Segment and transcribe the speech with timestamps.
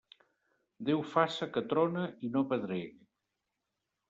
[0.87, 2.91] Déu faça que trone i no pedregue.